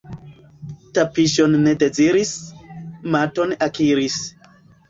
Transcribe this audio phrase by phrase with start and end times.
[0.97, 2.33] Tapiŝon ne deziris,
[3.17, 4.21] maton akiris.